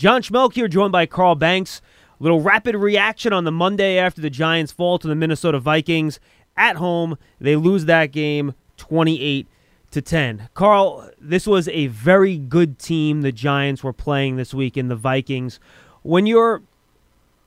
[0.00, 1.82] John Schmelk here, joined by Carl Banks.
[2.18, 6.18] A little rapid reaction on the Monday after the Giants fall to the Minnesota Vikings
[6.56, 7.18] at home.
[7.38, 9.46] They lose that game 28
[9.90, 10.48] to 10.
[10.54, 14.96] Carl, this was a very good team the Giants were playing this week in the
[14.96, 15.60] Vikings.
[16.00, 16.62] When you're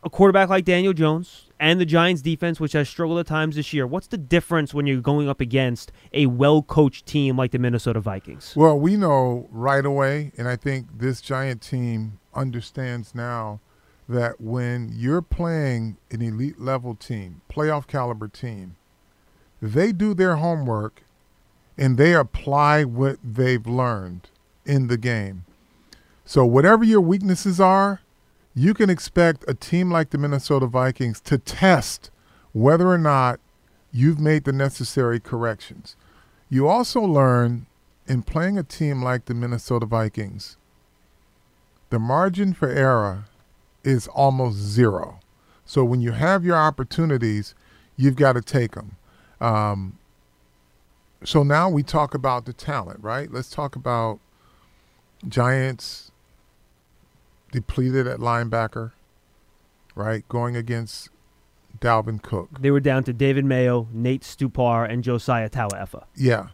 [0.04, 3.74] a quarterback like Daniel Jones and the Giants defense, which has struggled at times this
[3.74, 7.60] year, what's the difference when you're going up against a well coached team like the
[7.60, 8.54] Minnesota Vikings?
[8.56, 13.60] Well, we know right away, and I think this Giant team understands now
[14.10, 18.76] that when you're playing an elite level team, playoff caliber team,
[19.62, 21.04] they do their homework
[21.78, 24.30] and they apply what they've learned
[24.66, 25.46] in the game.
[26.26, 28.02] So, whatever your weaknesses are,
[28.56, 32.12] you can expect a team like the Minnesota Vikings to test
[32.52, 33.40] whether or not
[33.92, 35.96] you've made the necessary corrections.
[36.50, 37.66] You also learn
[38.08, 40.58] in playing a team like the Minnesota Vikings,
[41.90, 43.26] the margin for error
[43.84, 45.20] is almost zero.
[45.66, 47.56] So when you have your opportunities,
[47.98, 48.98] you've got to take them.
[49.40, 49.98] Um,
[51.24, 53.32] so now we talk about the talent, right?
[53.32, 54.20] Let's talk about
[55.28, 56.12] Giants
[57.54, 58.92] depleted at linebacker,
[59.96, 60.28] right?
[60.28, 61.10] Going against
[61.80, 62.50] Dalvin Cook.
[62.60, 66.04] They were down to David Mayo, Nate Stupar, and Josiah Tauaefa.
[66.16, 66.48] Yeah.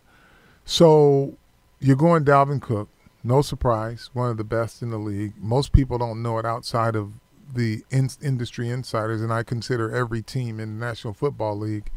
[0.66, 1.38] So
[1.80, 2.90] you're going Dalvin Cook.
[3.24, 5.34] No surprise, one of the best in the league.
[5.38, 7.14] Most people don't know it outside of
[7.54, 11.90] the in- industry insiders, and I consider every team in the National Football League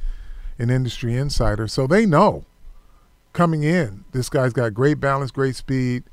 [0.59, 1.67] an industry insider.
[1.67, 2.45] So they know
[3.33, 6.05] coming in, this guy's got great balance, great speed.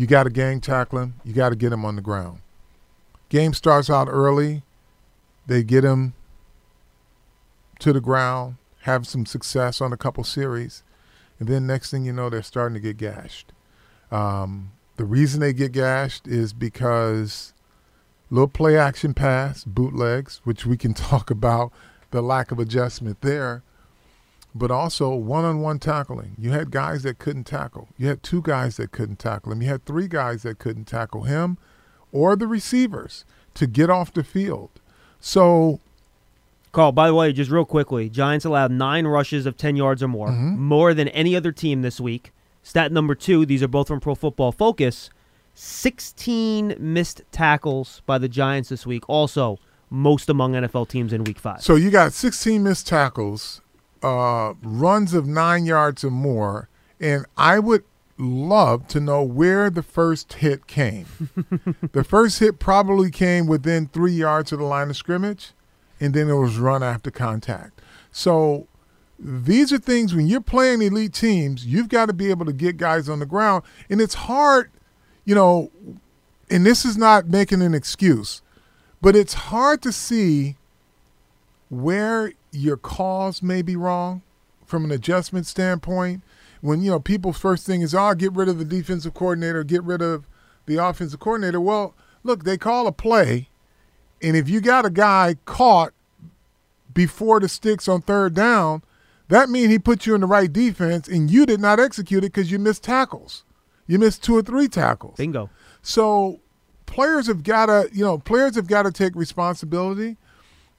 [0.00, 1.14] You got to gang tackle him.
[1.26, 2.40] You got to get him on the ground.
[3.28, 4.62] Game starts out early.
[5.46, 6.14] They get him
[7.80, 10.82] to the ground, have some success on a couple series,
[11.38, 13.52] and then next thing you know, they're starting to get gashed.
[14.10, 17.52] Um, the reason they get gashed is because
[18.30, 21.72] little play action pass, bootlegs, which we can talk about
[22.10, 23.62] the lack of adjustment there,
[24.54, 26.34] but also one on one tackling.
[26.38, 27.88] You had guys that couldn't tackle.
[27.96, 29.62] You had two guys that couldn't tackle him.
[29.62, 31.56] You had three guys that couldn't tackle him
[32.12, 34.70] or the receivers to get off the field.
[35.20, 35.80] So
[36.72, 40.08] Carl, by the way, just real quickly, Giants allowed nine rushes of 10 yards or
[40.08, 40.56] more, Mhm.
[40.56, 42.32] more than any other team this week.
[42.62, 45.10] Stat number two, these are both from Pro Football Focus
[45.54, 49.58] 16 missed tackles by the Giants this week, also
[49.90, 51.60] most among NFL teams in week five.
[51.62, 53.60] So you got 16 missed tackles,
[54.02, 56.68] uh, runs of nine yards or more,
[56.98, 57.84] and I would
[58.18, 61.06] love to know where the first hit came.
[61.92, 65.52] the first hit probably came within three yards of the line of scrimmage,
[65.98, 67.80] and then it was run after contact.
[68.12, 68.66] So
[69.18, 72.76] these are things when you're playing elite teams, you've got to be able to get
[72.76, 74.70] guys on the ground, and it's hard,
[75.24, 75.70] you know.
[76.52, 78.42] And this is not making an excuse,
[79.00, 80.56] but it's hard to see
[81.68, 84.22] where your cause may be wrong
[84.66, 86.22] from an adjustment standpoint.
[86.60, 89.82] When you know people's first thing is, "Oh, get rid of the defensive coordinator, get
[89.82, 90.26] rid of
[90.66, 93.48] the offensive coordinator." Well, look, they call a play,
[94.22, 95.92] and if you got a guy caught
[96.92, 98.82] before the sticks on third down,
[99.28, 102.32] that means he put you in the right defense, and you did not execute it
[102.32, 103.44] because you missed tackles.
[103.86, 105.16] You missed two or three tackles.
[105.16, 105.50] Bingo.
[105.82, 106.40] So
[106.86, 110.16] players have got to, you know, players have got to take responsibility.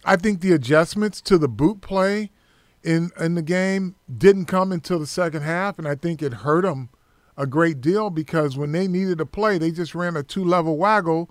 [0.04, 2.32] I think the adjustments to the boot play
[2.84, 6.64] in in the game didn't come until the second half, and I think it hurt
[6.64, 6.90] them
[7.38, 10.78] a great deal because when they needed a play, they just ran a two level
[10.78, 11.30] waggle,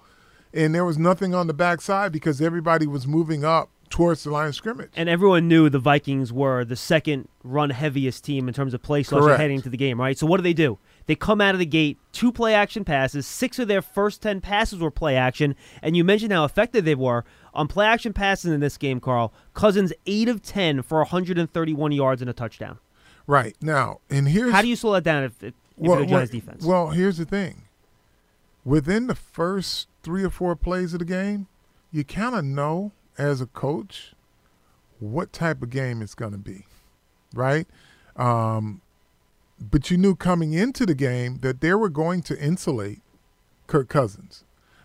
[0.52, 4.48] and there was nothing on the backside because everybody was moving up towards the line
[4.48, 4.92] of scrimmage.
[4.96, 9.02] And everyone knew the Vikings were the second run heaviest team in terms of play
[9.02, 9.40] Correct.
[9.40, 10.16] heading to the game, right?
[10.16, 10.78] So what do they do?
[11.10, 13.26] They come out of the gate, two play action passes.
[13.26, 15.56] Six of their first 10 passes were play action.
[15.82, 19.32] And you mentioned how effective they were on play action passes in this game, Carl.
[19.52, 22.78] Cousins, 8 of 10 for 131 yards and a touchdown.
[23.26, 26.06] Right now, and here's How do you slow that down if, if, if you're the
[26.06, 26.64] Giants defense?
[26.64, 27.62] Well, here's the thing.
[28.64, 31.48] Within the first three or four plays of the game,
[31.90, 34.12] you kind of know as a coach
[35.00, 36.66] what type of game it's going to be,
[37.34, 37.66] right?
[38.14, 38.80] Um,
[39.60, 43.00] but you knew coming into the game that they were going to insulate
[43.66, 44.44] Kirk Cousins.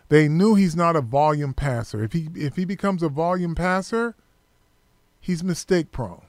[0.09, 2.03] They knew he's not a volume passer.
[2.03, 4.15] If he if he becomes a volume passer,
[5.19, 6.21] he's mistake prone.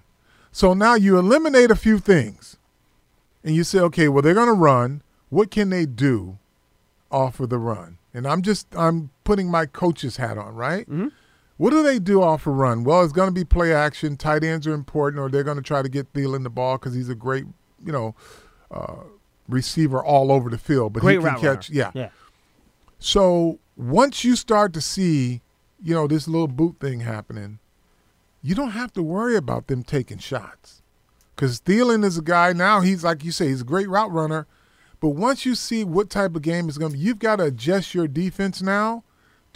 [0.51, 2.57] So now you eliminate a few things
[3.45, 5.03] and you say, okay, well, they're going to run.
[5.29, 6.39] What can they do
[7.11, 7.99] off of the run?
[8.15, 10.89] And I'm just, I'm putting my coach's hat on, right?
[10.89, 11.13] Mhm.
[11.59, 12.85] What do they do off a run?
[12.85, 14.17] Well, it's going to be play action.
[14.17, 16.95] Tight ends are important, or they're going to try to get Thielen the ball because
[16.95, 17.45] he's a great,
[17.87, 18.15] you know,
[18.71, 19.05] uh,
[19.49, 20.93] receiver all over the field.
[20.93, 21.93] But Great he can catch, yeah.
[21.95, 22.09] Yeah.
[22.99, 25.43] So once you start to see,
[25.83, 27.61] you know, this little boot thing happening,
[28.43, 30.83] you don't have to worry about them taking shots.
[31.35, 34.47] Because Thielen is a guy now, he's like you say, he's a great route runner.
[34.99, 37.45] But once you see what type of game is going to be, you've got to
[37.45, 39.05] adjust your defense now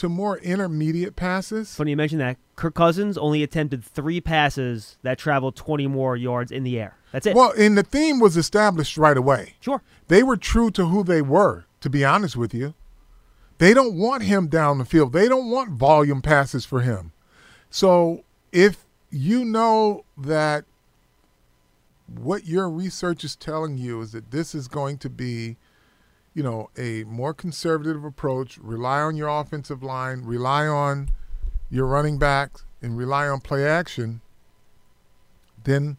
[0.00, 1.74] to more intermediate passes.
[1.74, 2.38] Funny you mentioned that.
[2.56, 6.96] Kirk Cousins only attempted three passes that traveled 20 more yards in the air.
[7.12, 7.36] That's it.
[7.36, 9.56] Well, and the theme was established right away.
[9.60, 9.82] Sure.
[10.08, 12.72] They were true to who they were, to be honest with you.
[13.58, 15.12] They don't want him down the field.
[15.12, 17.12] They don't want volume passes for him.
[17.68, 20.64] So if you know that
[22.06, 25.58] what your research is telling you is that this is going to be,
[26.40, 31.10] you know, a more conservative approach, rely on your offensive line, rely on
[31.68, 34.22] your running backs, and rely on play action,
[35.64, 35.98] then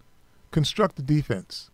[0.49, 1.69] construct a defense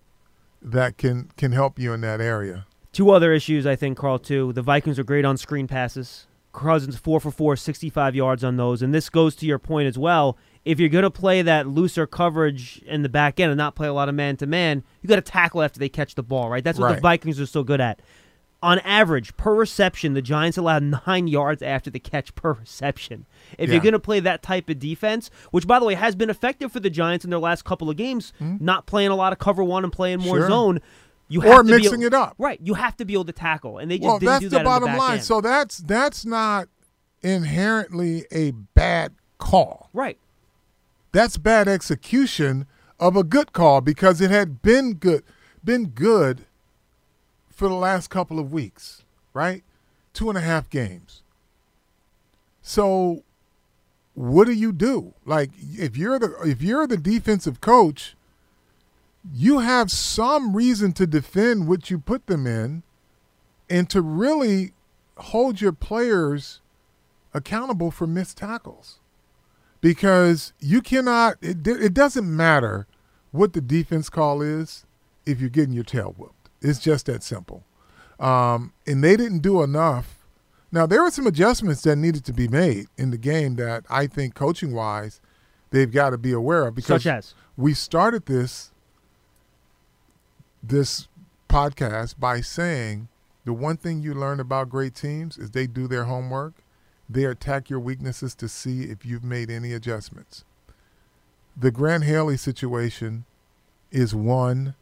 [0.61, 2.65] that can can help you in that area.
[2.91, 4.51] Two other issues, I think, Carl, too.
[4.51, 6.27] The Vikings are great on screen passes.
[6.51, 8.81] Cousins, 4 for 4, 65 yards on those.
[8.81, 10.37] And this goes to your point as well.
[10.65, 13.87] If you're going to play that looser coverage in the back end and not play
[13.87, 16.49] a lot of man to man, you got to tackle after they catch the ball,
[16.49, 16.63] right?
[16.65, 16.95] That's what Right.
[16.95, 18.01] the Vikings are so good at.
[18.63, 23.27] On average, per reception, the Giants allow nine yards after the catch per reception.
[23.59, 23.75] If Yeah.
[23.75, 26.71] you're going to play that type of defense, which, by the way, has been effective
[26.71, 28.55] for the Giants in their last couple of games, hmm?
[28.59, 30.37] not playing a lot of cover one and playing more?
[30.39, 30.47] Sure.
[30.49, 30.79] zone,
[31.27, 32.33] you Or have to be mixing able- it up.
[32.39, 34.49] Right, you have to be able to tackle, and they just Well, didn't that's do
[34.49, 35.13] the that the bottom back line.
[35.15, 35.23] end.
[35.23, 36.67] So that's that's not
[37.21, 39.89] inherently a bad call.
[39.93, 40.17] right,
[41.11, 42.65] That's bad execution
[42.99, 45.23] of a good call because it had been good
[45.63, 46.46] been good
[47.57, 49.63] for the last couple of weeks, right?
[50.13, 51.23] Two and a half games.
[52.61, 53.23] So
[54.13, 55.15] what do you do?
[55.25, 58.15] Like if you're the if you're the defensive coach,
[59.33, 62.83] you have some reason to defend what you put them in
[63.67, 64.73] and to really
[65.17, 66.61] hold your players
[67.33, 68.99] accountable for missed tackles
[69.81, 72.85] because you cannot it, it doesn't matter
[73.31, 74.85] what the defense call is
[75.25, 76.36] if you're getting your tail whooped
[76.67, 77.63] it's just that simple
[78.19, 80.25] um, and they didn't do enough
[80.71, 84.07] now there were some adjustments that needed to be made in the game that i
[84.07, 85.21] think coaching wise
[85.71, 88.71] they've got to be aware of because such as we started this
[90.61, 91.07] this
[91.49, 93.07] podcast by saying
[93.47, 96.55] the one thing you learn about great teams is they do their homework.
[97.09, 100.43] They attack your weaknesses to see if you've made any adjustments.
[101.55, 103.23] The Grant Haley situation
[103.89, 104.75] is one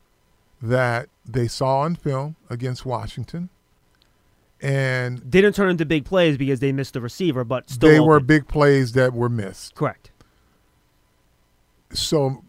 [0.69, 3.49] that they saw on film against Washington,
[4.61, 8.19] and didn't turn into big plays because they missed the receiver, but still they were
[8.19, 9.75] big plays that were missed.
[9.75, 10.11] correct.
[11.91, 12.43] so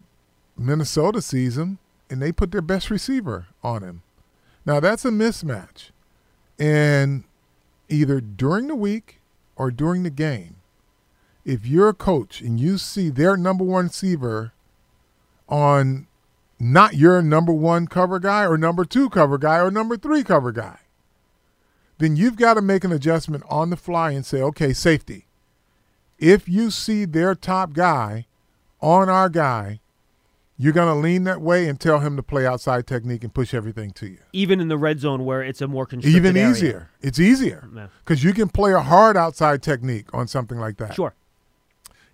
[0.57, 1.77] Minnesota sees him
[2.09, 4.01] and they put their best receiver on him.
[4.65, 5.91] Now that's a mismatch.
[6.59, 7.23] And
[7.89, 9.19] either during the week
[9.55, 10.55] or during the game,
[11.45, 14.53] if you're a coach and you see their number one receiver
[15.47, 16.07] on
[16.59, 20.51] not your number one cover guy or number two cover guy or number three cover
[20.51, 20.79] guy,
[21.99, 25.25] then you've got to make an adjustment on the fly and say, okay, safety.
[26.19, 28.25] If you see their top guy
[28.81, 29.81] on our guy,
[30.59, 33.53] you're going to lean that way and tell him to play outside technique and push
[33.53, 34.17] everything to you.
[34.33, 36.49] Even in the red zone where it's a more constricted Even area.
[36.49, 36.89] easier.
[37.01, 37.87] It's easier Yeah.
[38.03, 40.95] because you can play a hard outside technique on something like that.
[40.95, 41.13] Sure.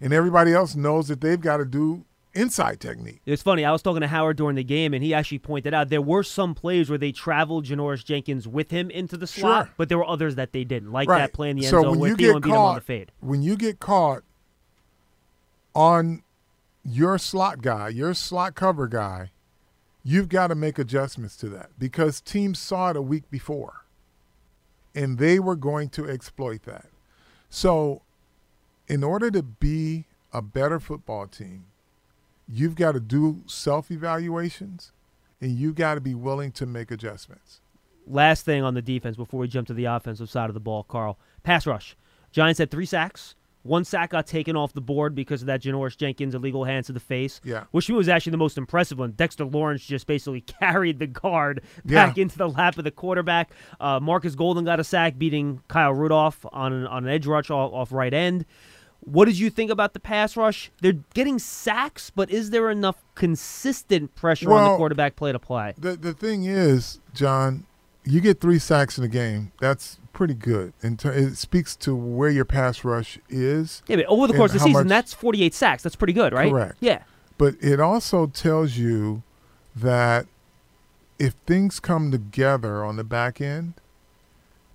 [0.02, 2.04] And everybody else knows that they've got to do
[2.34, 3.22] inside technique.
[3.26, 3.64] It's funny.
[3.66, 6.24] I was talking to Howard during the game, and he actually pointed out there were
[6.24, 9.74] some plays where they traveled Janoris Jenkins with him into the slot, Sure.
[9.78, 11.20] but there were others that they didn't, like right.
[11.20, 12.76] that play in the end so zone when where you get beat him on caught,
[12.76, 13.12] the fade.
[13.20, 14.24] when you get caught
[15.76, 16.24] on
[16.84, 19.32] your slot guy, your slot cover guy,
[20.04, 23.86] you've got to make adjustments to that because teams saw it a week before
[24.94, 26.86] and they were going to exploit that.
[27.50, 28.02] So,
[28.88, 31.66] in order to be a better football team,
[32.48, 34.92] you've got to do self evaluations
[35.42, 37.60] and you've got to be willing to make adjustments.
[38.06, 40.84] Last thing on the defense before we jump to the offensive side of the ball,
[40.84, 41.18] Carl.
[41.44, 41.96] Pass rush.
[42.32, 43.36] Giants had three sacks.
[43.62, 46.94] One sack got taken off the board because of that Janoris Jenkins illegal hands to
[46.94, 47.40] the face.
[47.46, 47.64] Yeah.
[47.72, 49.12] Which was actually the most impressive one.
[49.12, 52.08] Dexter Lawrence just basically carried the guard Yeah.
[52.08, 53.52] back into the lap of the quarterback.
[53.80, 57.50] Uh, Markus Golden got a sack beating Kyle Rudolph on an, on an edge rush
[57.50, 58.44] off, off right end.
[59.06, 60.72] What did you think about the pass rush?
[60.82, 65.74] They're getting sacks, but is there enough consistent pressure on the quarterback play to play?
[65.78, 67.66] The the thing is, John,
[68.06, 69.52] you get three sacks in a game.
[69.60, 70.74] That's pretty good.
[70.82, 73.82] And ter- it speaks to where your pass rush is.
[73.88, 75.84] Yeah, but over the course of the season, much- that's 48 sacks.
[75.84, 76.52] That's pretty good, right?
[76.52, 76.76] Correct.
[76.80, 77.04] Yeah.
[77.38, 79.24] But it also tells you
[79.76, 80.28] that
[81.20, 83.74] if things come together on the back end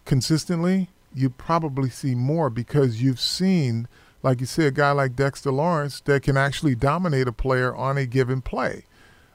[0.05, 3.89] consistently, you probably see more because you've seen,
[4.23, 7.97] like you see a guy like Dexter Lawrence that can actually dominate a player on
[7.97, 8.85] a given play.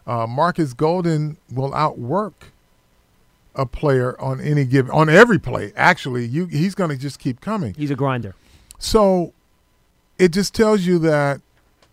[0.05, 2.51] Uh, Markus Golden will outwork
[3.55, 5.71] a player on any given on every play.
[5.75, 7.73] Actually, you he's going to just keep coming.
[7.75, 8.35] He's a grinder.
[8.79, 9.33] So
[10.17, 11.41] it just tells you that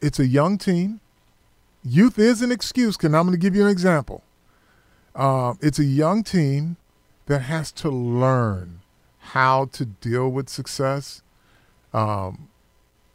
[0.01, 1.01] it's a young team.
[1.85, 4.23] Youth is an excuse, and I'm going to give you an example.
[5.15, 6.77] Uh, it's a young team
[7.27, 8.81] that has to learn
[9.19, 11.23] how to deal with success,
[11.95, 12.49] um,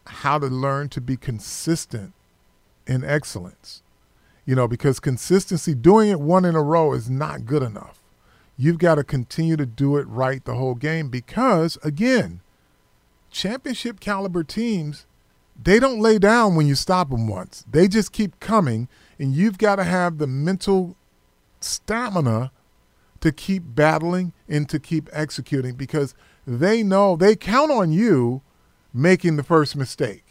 [0.07, 2.13] how to learn to be consistent
[2.88, 3.81] in excellence.
[4.45, 8.00] You know, because consistency, doing it one in a row is not good enough.
[8.57, 12.41] You've got to continue to do it right the whole game because, again,
[13.31, 15.05] championship caliber teams,
[15.62, 17.65] they don't lay down when you stop them once.
[17.69, 18.88] They just keep coming,
[19.19, 20.95] and you've got to have the mental
[21.59, 22.51] stamina
[23.21, 26.13] to keep battling and to keep executing because
[26.45, 28.41] they know they count on you
[28.95, 30.23] making the first mistake.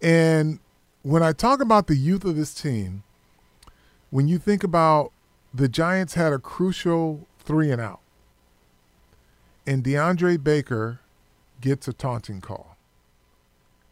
[0.00, 0.58] And
[1.02, 3.02] when I talk about the youth of this team,
[4.08, 5.12] when you think about
[5.52, 8.00] the Giants had a crucial three and out,
[9.66, 11.00] and DeAndre Baker
[11.60, 12.76] gets a taunting call,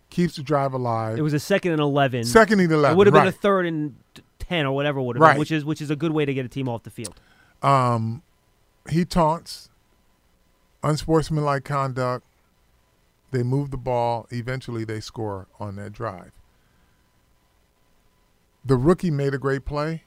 [0.08, 1.18] keeps the drive alive.
[1.18, 2.24] It was a second and eleven.
[2.24, 2.94] Second and eleven.
[2.94, 3.24] It would have right.
[3.24, 3.94] been a third and
[4.38, 5.32] ten or whatever it would have Right.
[5.34, 7.20] been, which is which is a good way to get a team off the field.
[7.62, 8.22] Um,
[8.88, 9.68] he taunts,
[10.82, 12.24] unsportsmanlike conduct.
[13.30, 14.26] They move the ball.
[14.30, 16.32] Eventually, they score on that drive.
[18.64, 20.04] The rookie made a great play.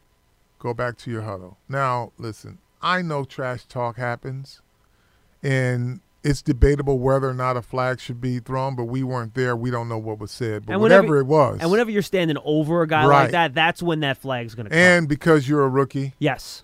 [0.60, 1.58] Go back to your huddle.
[1.68, 4.62] Now, listen, I know trash talk happens,
[5.42, 9.56] and it's debatable whether or not a flag should be thrown, but we weren't there.
[9.56, 10.66] We don't know what was said.
[10.68, 11.58] But whenever- whatever it was.
[11.62, 13.24] And whenever you're standing over a guy Right.
[13.24, 14.78] like that, that's when that flag's going to come.
[14.78, 16.64] and because you're a rookie, yes.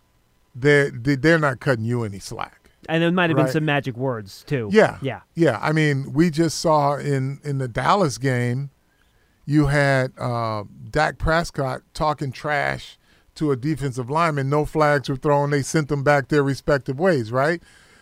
[0.56, 2.57] they're, they're not cutting you any slack.
[2.88, 3.54] And there might have been Right.
[3.54, 4.70] some magic words too.
[4.72, 4.98] Yeah.
[5.02, 5.22] Yeah.
[5.36, 8.70] Yeah, I mean, we just saw in in the Dallas game,
[9.46, 12.98] you had uh, Dak Prescott talking trash
[13.36, 14.50] to a defensive lineman.
[14.50, 15.50] No flags were thrown.
[15.52, 17.62] They sent them back their respective ways, right?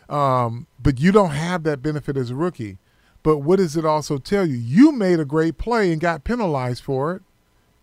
[0.10, 2.78] Um, but you don't have that benefit as a rookie.
[3.24, 4.56] But what does it also tell you?
[4.56, 7.22] You made a great play and got penalized for it,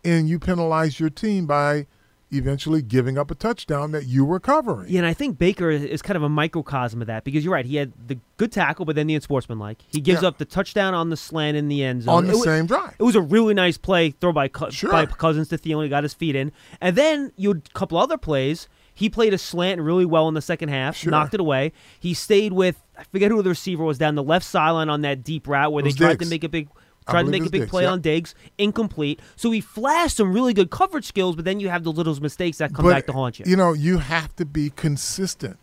[0.05, 1.87] and you penalized your team by
[2.33, 4.89] eventually giving up a touchdown that you were covering.
[4.91, 7.67] Yeah, and I think Baker is- kind of a microcosm of that because you're right.
[7.67, 9.83] He had the good tackle, but then the unsportsmanlike.
[9.89, 10.29] He gives Yeah.
[10.29, 12.15] up the touchdown on the slant in the end zone.
[12.15, 12.95] On the It same drive.
[12.99, 14.91] It was a really nice play throw by Sure.
[14.91, 15.85] by Cousins to Thielen.
[15.85, 18.69] He got his feet in, and then you had a couple other plays.
[18.95, 21.11] He played a slant really well in the second half, Sure.
[21.11, 21.73] knocked it away.
[21.99, 25.25] He stayed with I forget who the receiver was down the left sideline on that
[25.25, 26.27] deep route where they tried Diggs.
[26.27, 26.69] to make a big
[27.09, 27.93] tried to make a big Diggs, play yep.
[27.93, 29.21] on Diggs, incomplete.
[29.37, 32.59] So he flashed some really good coverage skills, but then you have those little mistakes
[32.59, 33.45] that come But, back to haunt you.
[33.49, 35.59] You know, you have to be consistent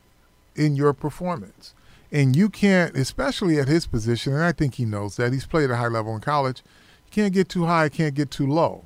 [0.55, 1.73] in your performance.
[2.11, 5.31] And you can't, especially at his position, and I think he knows that.
[5.31, 6.63] He's played at a high level in college.
[7.05, 8.85] You can't get too high, can't get too low.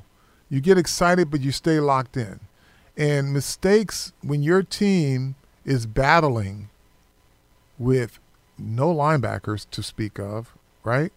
[0.50, 2.40] You get excited, but you stay locked in.
[2.98, 6.70] And mistakes, when your team is battling
[7.80, 8.20] with
[8.58, 11.12] no linebackers to speak of, right?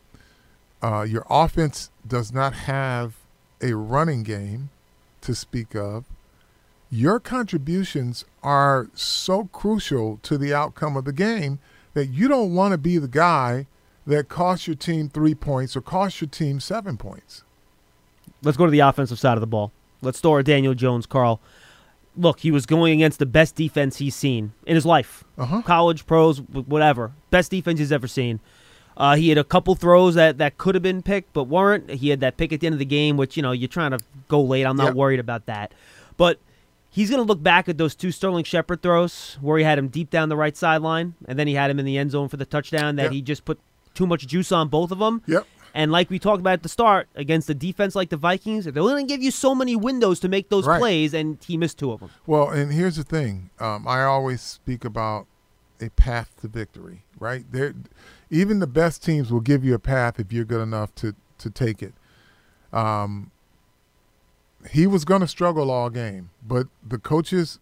[0.87, 3.15] Uh, your offense does not have
[3.61, 4.71] a running game
[5.21, 6.05] to speak of
[6.91, 11.59] your contributions are so crucial to the outcome of the game
[11.95, 13.67] that you don't want to be the guy
[14.07, 17.43] that costs your team three points or costs your team seven points.
[18.43, 19.73] Let's go to the offensive side of the ball.
[20.03, 21.41] Let's with Daniel Jones, Carl.
[22.17, 25.25] Look, he was going against the best defense he's seen in his life.
[25.37, 25.63] Uh-huh.
[25.63, 27.13] College, pros, whatever.
[27.31, 28.41] Best defense he's ever seen.
[28.97, 31.91] Uh, he had a couple throws that, that could have been picked, but weren't.
[31.91, 33.91] He had that pick at the end of the game, which, you know, you're trying
[33.91, 33.99] to
[34.29, 34.65] go late.
[34.65, 34.95] I'm not Yep.
[34.95, 35.73] worried about that.
[36.17, 36.39] But
[36.91, 39.89] he's going to look back at those two Sterling Shepard throws where he had him
[39.89, 42.39] deep down the right sideline, and then he had him in the end zone for
[42.39, 43.13] the touchdown that Yep.
[43.13, 43.59] he just put
[43.95, 45.21] too much juice on both of them.
[45.27, 45.47] Yep.
[45.75, 48.73] And like we talked about at the start, against a defense like the Vikings, they're
[48.73, 50.79] going to give you so many windows to make those Right.
[50.81, 52.09] plays, and he missed two of them.
[52.27, 53.51] Well, and here's the thing.
[53.61, 55.27] Um, I always speak about
[55.83, 57.45] a path to victory, right?
[57.53, 57.75] There,
[58.31, 61.51] even the best teams will give you a path if you're good enough to to
[61.51, 61.95] take it.
[62.73, 63.31] Um,
[64.71, 67.61] he was going to struggle all game, but the coaches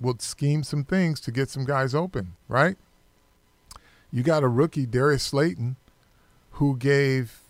[0.00, 2.76] would scheme some things to get some guys open, right?
[4.12, 5.76] You got a rookie, Darius Slayton,
[6.52, 7.40] who gave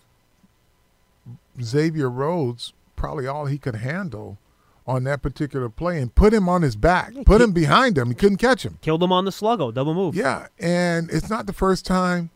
[1.61, 4.39] Xavier Rhodes probably all he could handle
[4.87, 8.09] on that particular play and put him on his back, Yeah, put him behind him.
[8.09, 8.79] He couldn't catch him.
[8.81, 10.15] Killed him on the sluggo, double move.
[10.15, 12.31] Yeah, and it's not the first time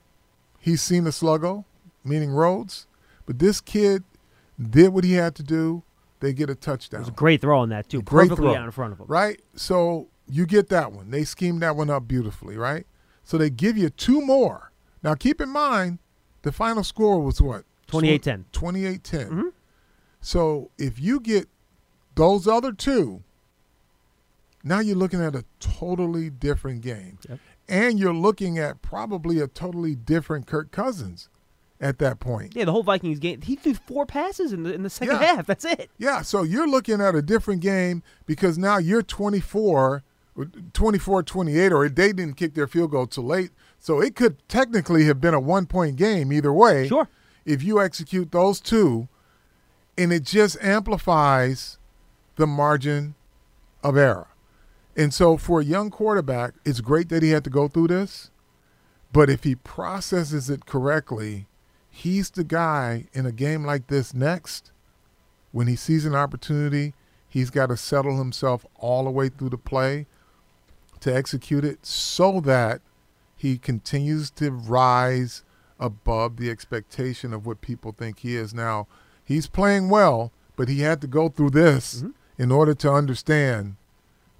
[0.62, 1.64] he's seen the sluggo,
[2.04, 2.86] meaning Rhodes,
[3.26, 4.04] but this kid
[4.60, 5.82] did what he had to do.
[6.20, 7.00] They get a touchdown.
[7.00, 8.00] It was a great throw on that, too.
[8.02, 8.60] Great Perfectly throw.
[8.60, 9.06] out in front of him.
[9.08, 9.40] right?
[9.56, 11.10] So you get that one.
[11.10, 12.86] They schemed that one up beautifully, right?
[13.24, 14.70] So they give you two more
[15.02, 15.98] Now, keep in mind,
[16.42, 17.64] the final score was what?
[17.88, 18.44] 28-10.
[18.52, 19.30] 28 10.
[19.30, 19.52] Mhm.
[20.20, 21.48] So if you get
[22.14, 23.24] those other two,
[24.64, 27.18] now you're looking at a totally different game.
[27.28, 27.38] Yep.
[27.68, 31.28] And you're looking at probably a totally different Kirk Cousins
[31.80, 32.54] at that point.
[32.54, 33.40] Yeah, the whole Vikings game.
[33.40, 35.36] He threw four passes in the in the second Yeah.
[35.36, 35.46] half.
[35.46, 35.90] That's it.
[35.98, 40.02] Yeah, so you're looking at a different game because now you're 24,
[40.72, 43.50] 24 28, or they didn't kick their field goal too late.
[43.78, 46.88] So it could technically have been a one point game either way.
[46.88, 47.08] Sure.
[47.44, 49.08] If you execute those two,
[49.98, 51.78] and it just amplifies
[52.36, 53.14] the margin
[53.82, 54.28] of error.
[54.96, 58.30] And so for a young quarterback, it's great that he had to go through this.
[59.12, 61.46] But if he processes it correctly,
[61.88, 64.72] he's the guy in a game like this next
[65.52, 66.94] when he sees an opportunity,
[67.28, 70.06] he's got to settle himself all the way through the play
[71.00, 72.80] to execute it so that
[73.36, 75.44] he continues to rise
[75.78, 78.54] above the expectation of what people think he is.
[78.54, 78.86] Now,
[79.24, 82.14] he's playing well, but he had to go through this Mhm.
[82.38, 83.76] in order to understand,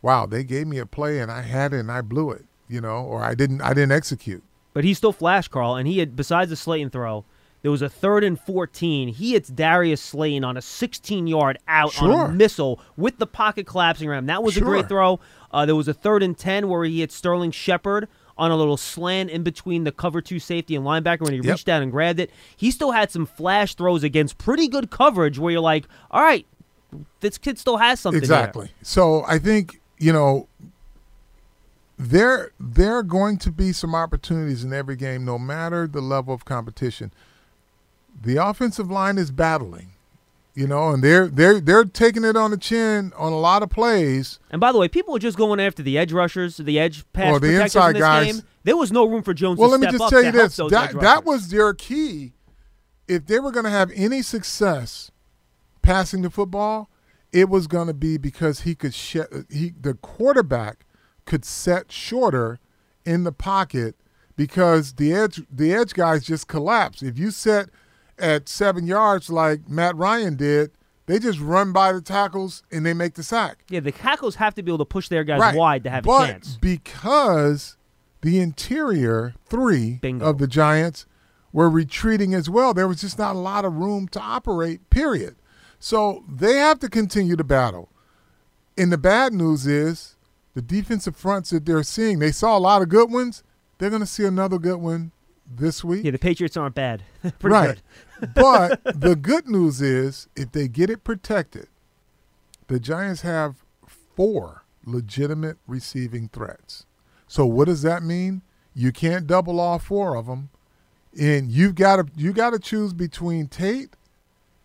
[0.02, 2.80] wow, they gave me a play and I had it and I blew it, you
[2.80, 4.42] know, or I didn't I didn't execute.
[4.74, 7.24] But he still flashed, Carl, and he had besides the Slayton throw,
[7.60, 9.08] there was a third and fourteen.
[9.08, 13.66] He hits Darius Slayton on a sixteen yard out on a missile with the pocket
[13.66, 14.26] collapsing around.
[14.26, 15.20] That was a great throw.
[15.52, 18.78] Uh, there was a third and ten where he hit Sterling Shepard on a little
[18.78, 21.44] slant in between the cover two safety and linebacker when he Yep.
[21.52, 22.30] reached down and grabbed it.
[22.56, 26.46] He still had some flash throws against pretty good coverage where you're like, all right,
[27.20, 28.22] this kid still has something.
[28.22, 28.70] here." Exactly.
[28.80, 30.48] So I think you know
[31.96, 36.34] there there are going to be some opportunities in every game, no matter the level
[36.34, 37.12] of competition.
[38.20, 39.92] The offensive line is battling,
[40.54, 43.70] you know, and they're they're they're taking it on the chin on a lot of
[43.70, 44.40] plays.
[44.50, 47.08] And by the way, people were just going after the edge rushers, the edge oh,
[47.12, 48.32] pass Or the protectors inside in this guys.
[48.32, 48.42] game.
[48.64, 50.98] There was no room for Jones Well, to let me just tell you this: that
[51.00, 52.32] that was their key.
[53.06, 55.12] If they were going to have any success
[55.82, 56.88] passing the football,
[57.32, 59.16] it was going to be because he could sh-
[59.50, 60.84] he the quarterback
[61.24, 62.58] could set shorter
[63.04, 63.96] in the pocket
[64.36, 67.02] because the edge the edge guys just collapse.
[67.02, 67.68] If you set
[68.18, 70.70] at seven yards like Matt Ryan did,
[71.06, 73.64] they just run by the tackles and they make the sack.
[73.68, 75.54] Yeah, the tackles have to be able to push their guys Right.
[75.54, 76.58] wide to have but a chance.
[76.60, 77.76] because
[78.20, 80.26] the interior three Bingo.
[80.26, 81.06] of the Giants
[81.52, 85.36] were retreating as well, there was just not a lot of room to operate, period.
[85.82, 87.88] So they have to continue to battle.
[88.78, 90.14] And the bad news is
[90.54, 93.42] the defensive fronts that they're seeing, they saw a lot of good ones.
[93.78, 95.10] They're going to see another good one
[95.44, 96.04] this week.
[96.04, 97.02] Yeah, the Patriots aren't bad.
[97.42, 97.82] Right.
[98.34, 101.66] but the good news is if they get it protected,
[102.68, 103.56] the Giants have
[104.14, 106.86] four legitimate receiving threats.
[107.26, 108.42] So what does that mean?
[108.72, 110.50] You can't double all four of them,
[111.20, 113.96] and you've got to you got to choose between Tate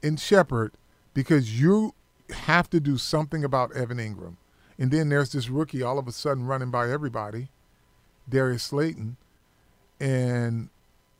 [0.04, 0.74] and Shepard
[1.18, 1.96] because you
[2.30, 4.36] have to do something about Evan Engram.
[4.78, 7.48] And then there's this rookie all of a sudden running by everybody,
[8.30, 9.18] Darius Slayton,
[10.00, 10.70] and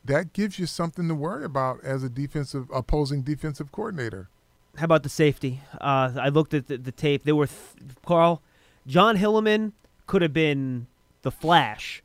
[0.06, 4.30] that gives you something to worry about as a defensive opposing defensive coordinator.
[4.76, 5.62] How about the safety?
[5.82, 7.24] Uh, I looked at the, the tape.
[7.24, 8.44] There were th- Carl,
[8.86, 9.72] Jon Hilliman
[10.06, 10.86] could have been
[11.24, 12.04] the Flash.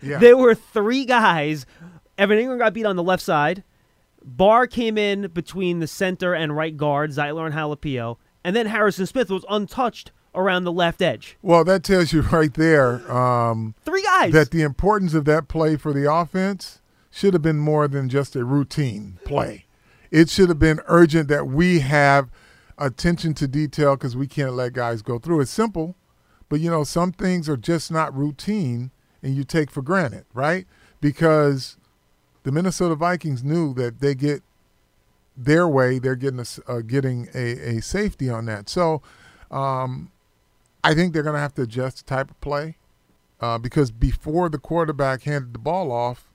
[0.00, 0.18] Yeah.
[0.20, 1.66] There were three guys.
[2.16, 3.62] Evan Engram got beat on the left side.
[4.26, 9.06] Barr came in between the center and right guard, Zeitler and Halapio, and then Harrison
[9.06, 11.38] Smith was untouched around the left edge.
[11.40, 14.32] well, that tells you right there um, Three guys.
[14.32, 18.36] that the importance of that play for the offense should have been more than just
[18.36, 19.64] a routine play.
[20.10, 22.28] It should have been urgent that we have
[22.78, 25.40] attention to detail because we can't let guys go through.
[25.40, 25.96] It's simple,
[26.50, 28.90] but you know some things are just not routine,
[29.22, 30.66] and you take for granted, right?
[31.00, 31.78] Because
[32.46, 34.40] the Minnesota Vikings knew that they get
[35.36, 38.68] their way, they're getting a, uh, getting a, a safety on that.
[38.68, 39.02] So
[39.50, 40.12] um,
[40.84, 42.76] I think they're going to have to adjust the type of play
[43.40, 46.28] uh, because before the quarterback handed the ball off,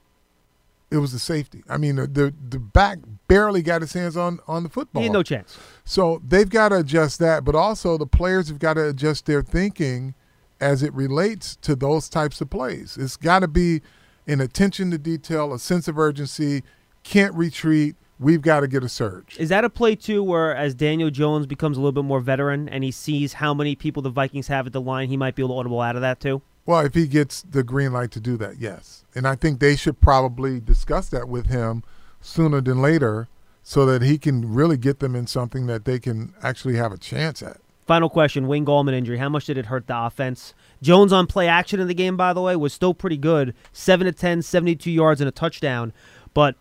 [0.91, 1.63] it was the safety.
[1.69, 5.03] I mean, the, the the back barely got his hands on on the he football.
[5.03, 5.57] had no chance.
[5.85, 9.41] So they've got to adjust that, but also the players have got to adjust their
[9.41, 10.13] thinking
[10.59, 12.97] as it relates to those types of plays.
[12.99, 13.81] It's got to be
[14.27, 16.63] an attention to detail, a sense of urgency.
[17.03, 17.95] Can't retreat.
[18.19, 19.35] We've got to get a surge.
[19.39, 22.69] Is that a play too, where as Daniel Jones becomes a little bit more veteran
[22.69, 25.41] and he sees how many people the Vikings have at the line, he might be
[25.41, 26.41] able to audible out of that too?
[26.65, 29.03] Well, if he gets the green light to do that, yes.
[29.15, 31.83] And I think they should probably discuss that with him
[32.21, 33.27] sooner than later
[33.63, 36.97] so that he can really get them in something that they can actually have a
[36.97, 37.57] chance at.
[37.91, 39.17] Final question: Wayne Gallman injury.
[39.17, 40.53] How much did it hurt the offense?
[40.81, 43.53] Jones on play action in the game, by the way, was still pretty good.
[43.73, 45.91] Seven to 10, 72 yards and a touchdown,
[46.33, 46.55] but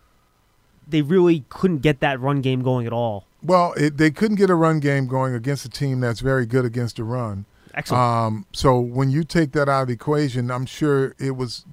[0.85, 3.27] they really couldn't get that run game going at all.
[3.41, 6.65] Well, it, they couldn't get a run game going against a team that's very good
[6.65, 7.45] against the run.
[7.73, 8.03] Excellent.
[8.03, 11.63] Um, so when you take that out of the equation, I'm sure it was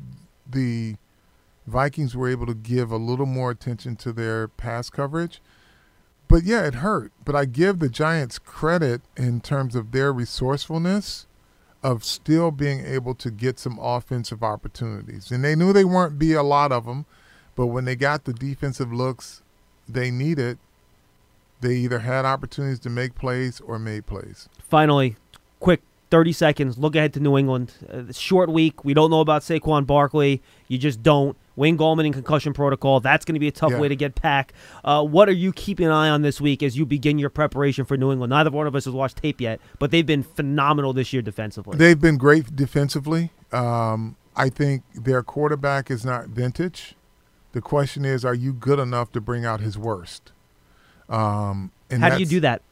[0.48, 0.94] the
[1.66, 5.40] Vikings were able to give a little more attention to their pass coverage.
[6.28, 7.12] But yeah, it hurt.
[7.24, 11.26] But I give the Giants credit in terms of their resourcefulness
[11.82, 15.30] of still being able to get some offensive opportunities.
[15.30, 17.06] And they knew they weren't be a lot of them,
[17.56, 19.42] but when they got the defensive looks
[19.88, 20.58] they needed,
[21.60, 24.48] they either had opportunities to make plays or made plays.
[24.58, 25.16] Finally,
[25.60, 26.78] quick 30 seconds.
[26.78, 27.72] Look ahead to New England.
[27.90, 28.84] Uh, short week.
[28.84, 30.42] We don't know about Saquon Barkley.
[30.68, 31.36] You just don't.
[31.58, 33.00] Wayne Gallman in concussion protocol.
[33.00, 33.80] That's going to be a tough Yeah.
[33.80, 34.54] way to get back.
[34.84, 37.84] Uh, what are you keeping an eye on this week as you begin your preparation
[37.84, 38.30] for New England?
[38.30, 41.76] Neither one of us has watched tape yet, but they've been phenomenal this year defensively.
[41.76, 43.32] They've been great defensively.
[43.52, 46.94] Um, I think their quarterback is not vintage.
[47.52, 50.30] The question is, are you good enough to bring out his worst?
[51.08, 52.62] Um, and How do you do that?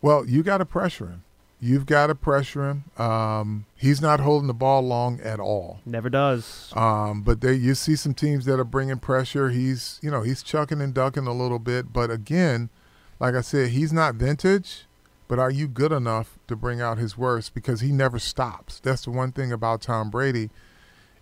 [0.00, 1.24] Well, you got to pressure him.
[1.62, 2.84] You've got to pressure him.
[2.96, 5.80] Um, he's not holding the ball long at all.
[5.84, 6.72] Never does.
[6.74, 9.50] Um, but there, you see some teams that are bringing pressure.
[9.50, 11.92] He's, you know, he's chucking and ducking a little bit.
[11.92, 12.70] But again,
[13.18, 14.86] like I said, he's not vintage.
[15.28, 17.54] But are you good enough to bring out his worst?
[17.54, 18.80] Because he never stops.
[18.80, 20.50] That's the one thing about Tom Brady.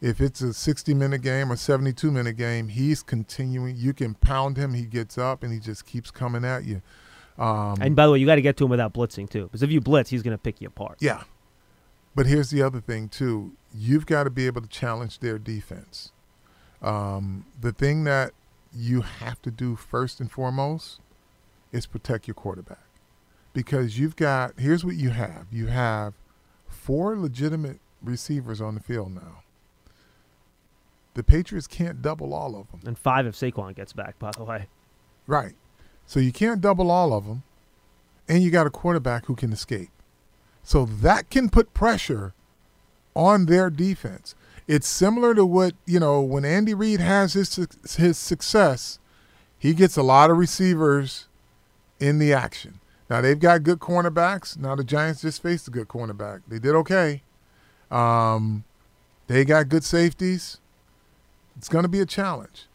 [0.00, 3.76] If it's a 60 minute game or 72 minute game, he's continuing.
[3.76, 4.72] You can pound him.
[4.72, 6.80] He gets up and he just keeps coming at you.
[7.38, 9.62] Um, And by the way, you got to get to him without blitzing too, because
[9.62, 10.98] if you blitz, he's going to pick you apart.
[11.00, 11.22] yeah.
[12.14, 13.52] But here's the other thing too.
[13.72, 16.10] You've got to be able to challenge their defense.
[16.82, 18.32] Um, the thing that
[18.74, 21.00] you have to do first and foremost
[21.70, 22.82] is protect your quarterback.
[23.52, 25.46] Because you've got here's what you have.
[25.52, 26.14] You have
[26.66, 29.42] four legitimate receivers on the field now.
[31.14, 32.80] The Patriots can't double all of them.
[32.84, 34.18] And five if Saquon gets back.
[34.18, 34.66] By the way,
[35.28, 35.54] Right.
[36.08, 37.42] So you can't double all of them,
[38.26, 39.90] and you got a quarterback who can escape.
[40.62, 42.32] So that can put pressure
[43.14, 44.34] on their defense.
[44.66, 48.98] It's similar to what you know when Andy Reid has his his success,
[49.58, 51.28] he gets a lot of receivers
[52.00, 52.80] in the action.
[53.10, 54.56] Now they've got good cornerbacks.
[54.56, 56.40] Now the Giants just faced a good cornerback.
[56.48, 57.22] They did okay.
[57.90, 58.64] Um,
[59.26, 60.58] they got good safeties.
[61.56, 62.66] It's going to be a challenge.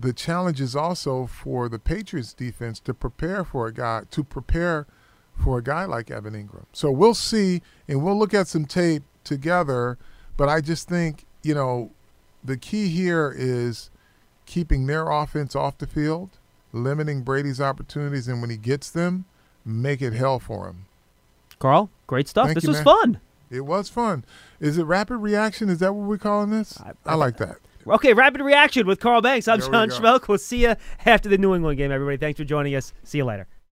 [0.00, 4.86] The challenge is also for the Patriots defense to prepare for a guy to prepare
[5.36, 6.64] for a guy like Evan Engram.
[6.72, 9.98] So we'll see and we'll look at some tape together,
[10.36, 11.90] but I just think, you know,
[12.42, 13.90] the key here is
[14.46, 16.30] keeping their offense off the field,
[16.72, 19.26] limiting Brady's opportunities and when he gets them,
[19.64, 20.86] make it hell for him.
[21.58, 22.46] Carl, great stuff.
[22.46, 22.84] Thank this you, was man.
[22.84, 23.20] fun.
[23.50, 24.24] It was fun.
[24.60, 25.68] Is it rapid reaction?
[25.68, 26.80] Is that what we're calling this?
[26.80, 27.58] I- I, like that.
[27.86, 29.48] Okay, rapid reaction with Carl Banks.
[29.48, 29.88] I'm There John.
[29.88, 30.28] Schmelk.
[30.28, 32.16] We'll see you after the New England game, everybody.
[32.16, 32.92] Thanks for joining us.
[33.04, 33.46] See you later.